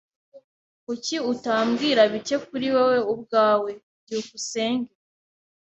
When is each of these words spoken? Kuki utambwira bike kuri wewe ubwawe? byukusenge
Kuki 0.83 1.15
utambwira 1.31 2.01
bike 2.13 2.35
kuri 2.47 2.67
wewe 2.75 2.97
ubwawe? 3.13 3.71
byukusenge 4.01 4.93